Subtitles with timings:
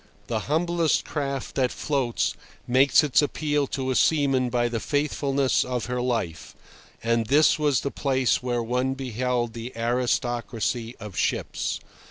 [0.25, 2.33] The humblest craft that floats
[2.65, 6.55] makes its appeal to a seaman by the faithfulness of her life;
[7.03, 11.79] and this was the place where one beheld the aristocracy of ships.